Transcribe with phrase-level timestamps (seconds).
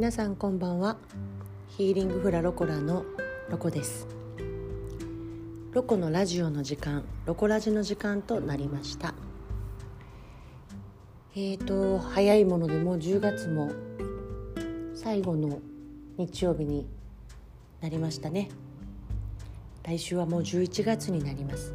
[0.00, 0.96] 皆さんこんばんは。
[1.68, 3.04] ヒーリングフラロコラの
[3.50, 4.08] ロコです。
[5.72, 9.12] ロコのラジオの時間ロコラジの時間となりました。
[11.34, 13.72] えーと早いものでもう10月も
[14.94, 15.58] 最後の
[16.16, 16.88] 日曜日に
[17.82, 18.48] なりましたね。
[19.82, 21.74] 来週はもう11月になります。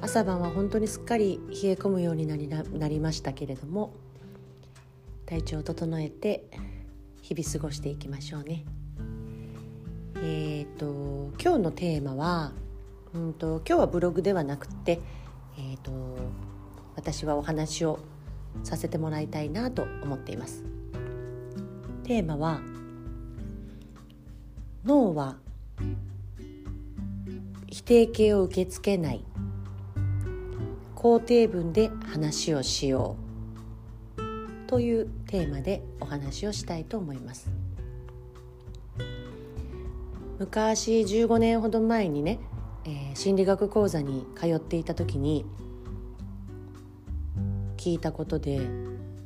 [0.00, 3.92] 朝晩は本当にすっかり冷え込むようになりなりましたけれども
[5.26, 6.48] 体調を整えて
[7.20, 8.64] 日々過ごしていきましょうね。
[10.16, 12.52] えっ、ー、と今日のテーマは、
[13.12, 15.00] うんと今日はブログではなくて、
[15.58, 15.90] えっ、ー、と
[16.94, 17.98] 私はお話を
[18.62, 20.64] させてもらいたいなと思っています。
[22.04, 22.60] テーマは
[24.84, 25.38] 脳は
[27.66, 29.24] 否定形を受け付けない
[30.94, 33.25] 肯定文で話をしよう
[34.66, 37.50] というテーマでお話をしたいと思います。
[40.38, 42.38] 昔15年ほど前にね、
[42.84, 45.46] えー、心理学講座に通っていた時に
[47.76, 48.60] 聞いたことで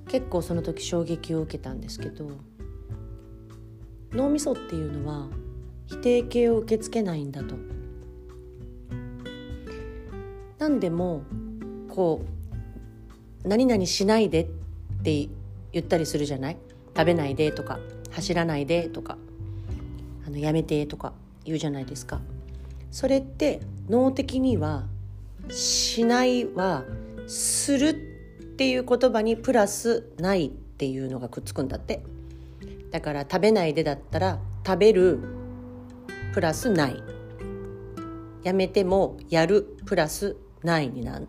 [0.08, 2.30] 結構その時衝撃を受けたんですけど
[4.12, 5.28] 脳みそっていうのは
[5.86, 7.56] 否定形を受け付けないんだと。
[10.58, 11.22] 何でも
[11.88, 12.22] こ
[13.44, 14.46] う何々しないでっ
[15.00, 15.28] って
[15.72, 16.56] 言ったりするじゃない？
[16.96, 17.78] 食べないでとか
[18.10, 19.16] 走らないでとか
[20.26, 21.12] あのやめてとか
[21.44, 22.20] 言うじゃないですか。
[22.90, 24.84] それって脳的には
[25.48, 26.84] しないは
[27.26, 27.94] するっ
[28.56, 32.02] ていう言葉にプラスないっていうのがくっつくんだって。
[32.90, 35.18] だから食べないでだったら食べる
[36.34, 37.02] プラスない。
[38.42, 41.20] やめてもやるプラスないにな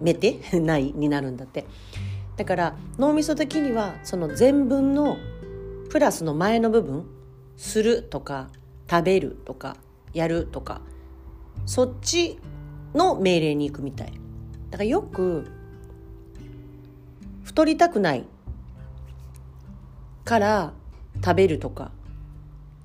[0.00, 0.40] めて？
[0.60, 1.64] ないになるんだって。
[2.36, 5.16] だから脳みそ的にはその全文の
[5.90, 7.06] プラスの前の部分
[7.56, 8.48] するとか
[8.90, 9.76] 食べるとか
[10.12, 10.80] やるとか
[11.66, 12.38] そっち
[12.94, 14.12] の命令に行くみたい。
[14.70, 15.46] だからよく
[17.44, 18.24] 太りたくない
[20.24, 20.72] から
[21.24, 21.92] 食べるとか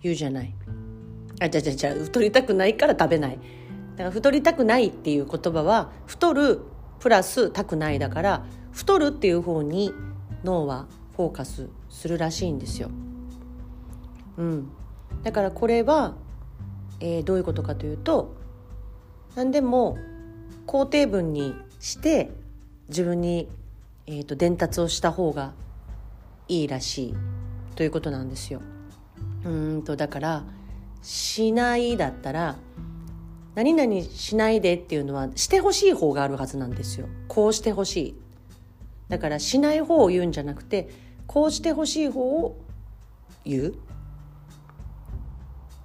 [0.04, 0.54] 言うじゃない。
[1.42, 3.40] あじゃじゃじゃ太りたくないから食べない。
[3.96, 6.62] だから太りたくないっていう言葉は太る
[7.00, 9.94] プラスたくないだから太るっていう方に
[10.44, 12.90] 脳はフォーカスするらしいんですよ。
[14.38, 14.70] うん、
[15.24, 16.16] だからこれは、
[17.02, 18.36] えー、どういうことかというと
[19.36, 19.98] 何でも
[20.66, 22.32] 肯定文にして
[22.88, 23.50] 自分に、
[24.08, 25.54] えーと、伝達をした方が
[26.48, 27.16] いいらしい
[27.76, 28.62] ということなんですよ。
[29.46, 30.44] うんとだから
[31.02, 32.58] 「しない」だったら
[33.56, 37.08] 「何々しないで」っていうのはしてほしい方があるはずなんですよ。
[37.28, 38.16] こうしてほしい
[39.10, 40.90] だからしない方を言うんじゃなくて
[41.28, 42.58] こうしてほしい方を
[43.46, 43.76] 言う。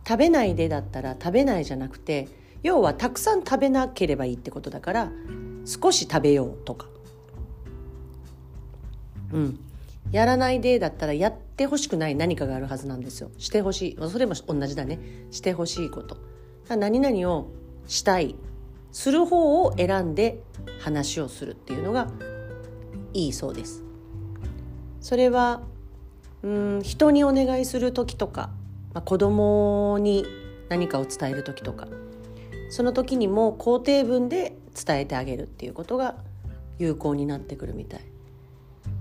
[0.07, 2.29] 食べないでだったら食べないじゃなくて
[2.62, 5.12] 要はたくさん食べなければいいってことだから
[5.65, 6.87] 少し食べようとか。
[9.33, 9.61] うん。
[10.12, 13.31] やらないでだったらやってほしくない何かがあるはずなんですよ。
[13.39, 14.09] してほしい。
[14.09, 14.99] それも同じだね。
[15.31, 16.19] してほしいこと。
[16.69, 17.49] 何々を
[17.87, 18.37] したい。
[18.93, 20.41] する方を選んで
[20.79, 22.12] 話をするっていうのが
[23.14, 23.82] いいそうです。
[25.00, 25.62] それは
[26.42, 28.50] うん人にお願いする時とか、
[28.92, 30.26] まあ、子供に
[30.69, 31.88] 何かを伝える時とか
[32.70, 36.16] その時にも肯定文で伝えてあげるっていうことが
[36.78, 38.00] 有効になってくるみたい。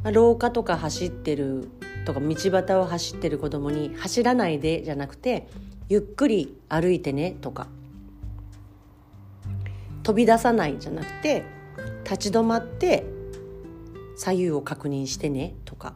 [0.03, 1.69] まあ、廊下とか走ってる
[2.06, 5.47] とか道端を走ってる子供に「走らないで」じゃなくて
[5.90, 7.68] 「ゆっくり歩いてね」とか
[10.03, 11.44] 「飛び出さない」じゃなくて
[12.03, 13.06] 立ち止まって
[14.16, 15.96] 左右を確認してねとか。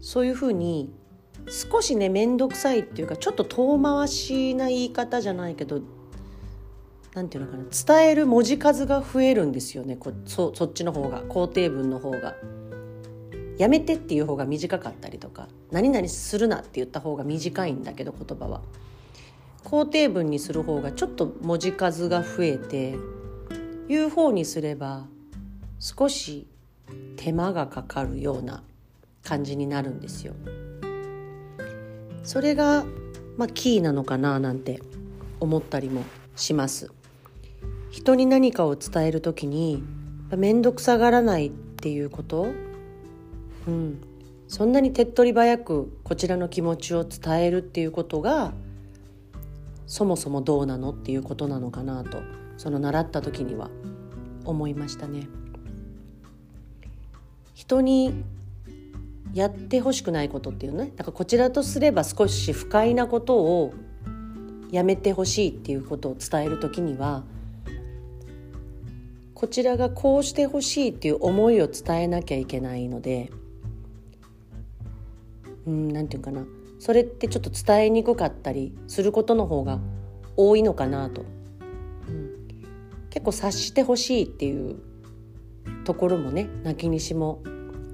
[0.00, 0.92] そういうふうに
[1.48, 5.80] 少しね面倒くさいっていうかちょっと遠回しな言い方じゃないけど
[7.14, 9.96] なんていうのかな伝える文字数が増えるんですよね。
[9.96, 12.34] こそそっちの方が肯定文の方が。
[13.56, 18.62] やめてっていう方が短かったりとか何々するなって言った方が短いんだけど言葉は。
[19.64, 22.96] 肯定文にする方がちょっと文字数が増えて
[23.88, 25.06] 言う方にすれば
[25.78, 26.46] 少し
[27.16, 28.62] 手間がかかるような
[29.22, 30.34] 感じになるんですよ。
[32.22, 32.84] それが、
[33.36, 34.80] まあ、キーなのかななんて
[35.40, 36.04] 思ったりも
[36.36, 36.90] します。
[37.90, 39.82] 人に何かを伝える時に
[40.36, 42.48] 面倒くさがらないっていうこと、
[43.68, 44.00] うん、
[44.48, 48.52] そんなに手っ取り早くこちらの気持ちを伝えるっていうことが
[49.86, 52.22] そもそもどうなのっていうことなのかなと
[52.56, 53.70] その習った時には
[54.44, 55.28] 思いましたね。
[57.54, 58.24] 人に
[59.32, 60.92] やってほしくないことっていうね。
[60.96, 63.74] だからこちらとすれば少し不快なことを
[64.70, 67.24] やめてほしいっていうことを伝える時には
[69.34, 73.30] こちらがこうしてほしいっていう思いを伝えなきゃいけないので
[75.66, 76.44] うんなんていうかな。
[76.78, 79.78] それってちょっと伝えにくかったりすることの方が
[80.36, 81.24] 多いのかなと、
[82.08, 84.76] うん、結構察してほしいっていう
[85.84, 87.42] ところもね泣きにしも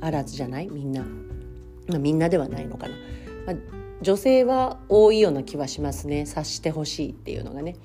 [0.00, 0.68] あらずじゃない？
[0.68, 1.02] みんな、
[1.88, 2.94] まあ、みんなではないのかな、
[3.46, 3.56] まあ、
[4.00, 6.24] 女性は多いような気はしますね。
[6.26, 7.76] 察してほしいっていうのがね。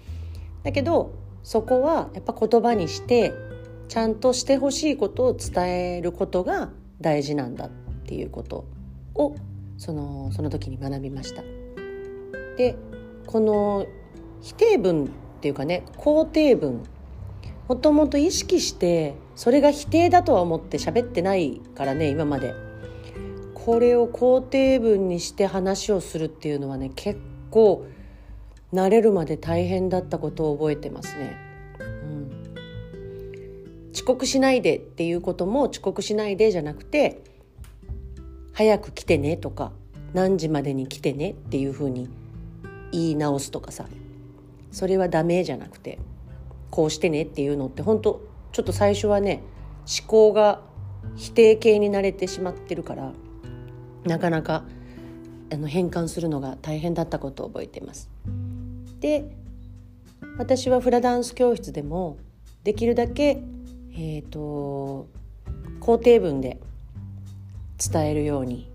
[0.64, 1.14] だけど
[1.44, 3.34] そこはやっぱ言葉にして
[3.88, 6.70] ちゃんとしてほしいことを伝えることが
[7.02, 7.70] 大事なんだっ
[8.08, 8.66] ていうこと
[9.14, 9.36] を
[9.78, 11.44] そのその時に学びました。
[12.58, 12.76] で
[13.28, 13.86] この
[14.42, 15.08] 否定文っ
[15.42, 16.84] ていうかね肯定文
[17.68, 22.54] もともと意識してそれが否定だとは思って喋ってないからね今まで。
[23.54, 27.88] これを肯定文にして話をするっていうのはね結構
[28.72, 31.36] 慣れるまで大変だったことを覚えてますね。
[31.80, 32.46] うん、
[33.92, 37.24] 遅刻しないでっていうことも遅刻しないでじゃなくて
[38.54, 39.72] 早く来てねとか
[40.14, 42.08] 何時までに来てねっていうふうに
[42.92, 43.88] 言い直すとかさ。
[44.72, 46.00] それはダメじゃなくて
[46.70, 49.44] こうしてねっていうのって本当ちょっと最初はね
[50.00, 50.62] 思考が
[51.18, 53.12] 否定形に慣れてしまってるから
[54.06, 54.64] なかなか
[55.52, 58.10] あの変換するのが大変だったことを覚えています。
[59.02, 59.30] で
[60.38, 62.16] 私はフラダンス教室でも
[62.64, 63.44] できるだけ、
[63.92, 65.10] えーと
[65.82, 66.62] 肯定文で
[67.78, 68.72] 伝えるように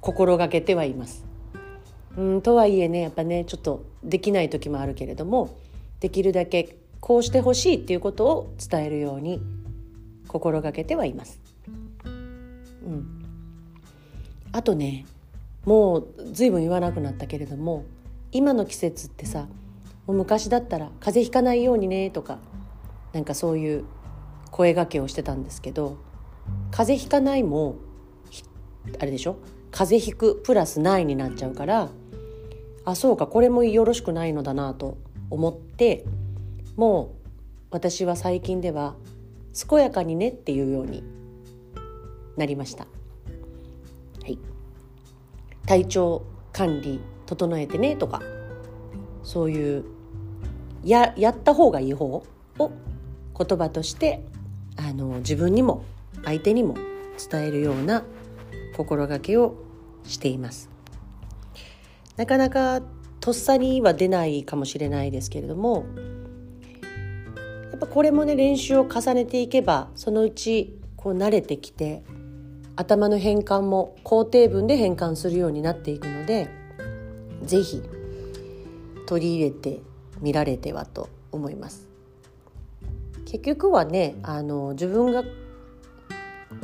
[0.00, 1.24] 心がけてはいます。
[2.16, 5.56] うんとはいえねやっぱねちょっとできない時もあるけれども
[6.00, 9.42] できるだけこうしてほしいっていうことを伝えるように
[10.26, 11.38] 心がけてはいます。
[12.02, 13.22] うん、
[14.52, 15.04] あとね
[15.66, 17.84] もう随分言わなくなったけれども
[18.32, 19.48] 今の季節ってさ
[20.06, 22.38] もう昔だったら「風邪ひかないようにね」とか
[23.12, 23.84] なんかそういう
[24.50, 25.98] 声がけをしてたんですけど
[26.70, 27.76] 風邪ひかないも
[28.98, 29.36] あれでしょ？
[29.70, 31.90] 風邪ひくプラスないになっちゃうから
[32.86, 34.96] あそうかこれもよろしくないのだなと
[35.28, 36.06] 思って
[36.76, 37.28] もう
[37.70, 38.94] 私は最近では
[39.68, 41.02] 健やかにねっていうように
[42.36, 42.86] なりました。
[44.22, 44.38] はい、
[45.66, 46.22] 体調
[46.52, 48.22] 管理整えてねとか
[49.22, 49.84] そういう
[50.84, 52.72] ややった方がいい方を
[53.36, 54.24] 言葉として
[54.76, 55.84] あの自分にも
[56.24, 56.74] 相手にも
[57.30, 58.04] 伝えるような
[58.76, 59.56] 心がけを
[60.04, 60.70] しています
[62.16, 62.80] なかなか
[63.20, 65.86] とっさには出ないかもしれないですけれども
[67.74, 72.04] やっぱこれもね練習を重ねていけばそのうちこう慣れてきて
[72.76, 76.48] 頭の変換も肯定文で変換するようになっていくので
[77.42, 77.82] 是非
[79.08, 79.80] 取り入れて
[80.20, 81.88] みられてはと思います。
[83.26, 85.24] 結局はねあの自分が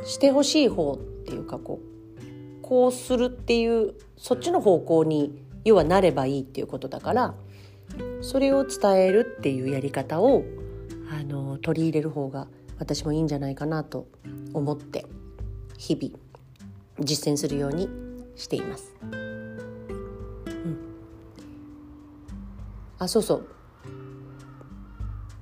[0.05, 7.35] してほしい方っていうかこうこうするっていうそっちの方向に要はなればいいっていうことだから
[8.21, 10.45] それを伝えるっていうやり方を
[11.11, 12.47] あの取り入れる方が
[12.79, 14.07] 私もいいんじゃないかなと
[14.55, 15.05] 思って
[15.77, 16.17] 日々
[17.01, 17.89] 実践するように
[18.37, 18.95] しています。
[19.03, 20.79] うん、
[22.99, 23.47] あそうそう。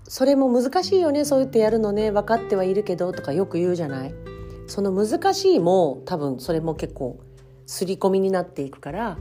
[0.05, 1.27] それも難しいよね。
[1.27, 2.11] そう言ってやるのね。
[2.11, 4.15] 分かってはいるけどとかよく言うじゃない。
[4.67, 7.21] その難しいも多分それも結構
[7.67, 9.19] 刷り込みになっていくから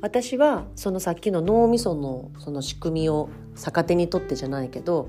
[0.00, 5.08] 私はそのさっきの脳みそのその仕組みを逆手にとってじゃないけど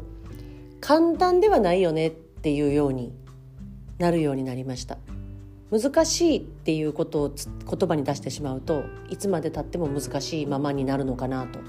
[0.82, 3.14] 簡単ではないよねっていうように
[3.98, 4.98] なるようになりました
[5.72, 11.60] 難しいっていうことを言葉に出してしまうといつまでたっても難しいままになるのかなと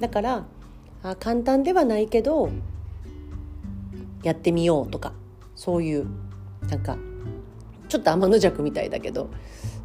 [0.00, 0.46] だから
[1.02, 2.50] あ簡単ではないけど
[4.22, 5.12] やってみようとか
[5.56, 6.06] そういう
[6.68, 6.96] なんか
[7.88, 9.28] ちょっと天の弱みたいだけど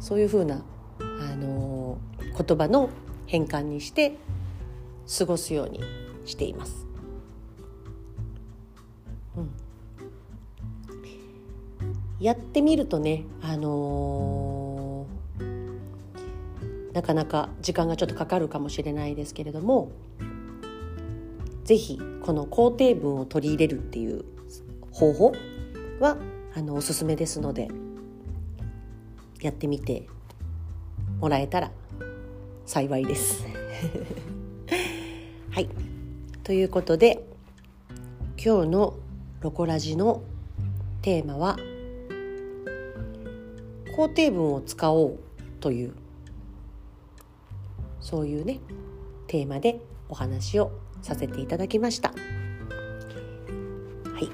[0.00, 0.62] そういうふうな、
[1.00, 2.88] あのー、言葉の
[3.26, 4.16] 変換にして
[5.18, 5.80] 過ごすように
[6.24, 6.87] しています。
[12.20, 19.92] やってみるとね、あのー、なかなか時間がちょっとかかるかもしれないですけれども
[21.64, 24.24] 是非この肯定文を取り入れるっていう
[24.90, 25.32] 方法
[26.00, 26.16] は
[26.56, 27.68] あのおすすめですので
[29.40, 30.08] やってみて
[31.20, 31.70] もらえたら
[32.66, 33.44] 幸いです。
[35.50, 35.68] はい
[36.42, 37.24] ということで
[38.42, 38.94] 今日の
[39.40, 40.22] 「ロコラジ」の
[41.02, 41.58] テーマは
[43.98, 45.18] 肯定文を使おう
[45.58, 45.92] という
[48.00, 48.60] そういうね
[49.26, 50.70] テーマでお話を
[51.02, 52.10] させていただきました。
[52.10, 52.14] は
[54.20, 54.30] い。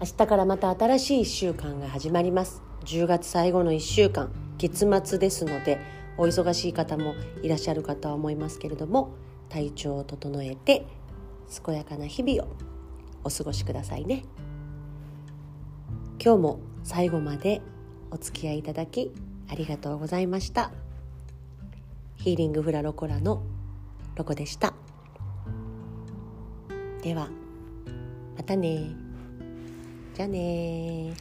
[0.00, 2.62] 明日からまた新しい1週間が始まります。
[2.86, 5.78] 10月最後の1週間月末ですので
[6.16, 9.10] お忙しい方もいらっしゃるかとは思いますけれども
[9.50, 10.86] 体調を整えて
[11.62, 12.56] 健やかな日々を
[13.24, 14.24] お過ごしくださいね。
[16.24, 17.60] 今日も最後まで
[18.10, 19.12] お付き合いいただき
[19.48, 20.70] ありがとうございました。
[22.16, 23.42] ヒーリングフラロコラの
[24.16, 24.74] ロコでした。
[27.02, 27.28] では
[28.36, 28.90] またね。
[30.14, 31.14] じゃあね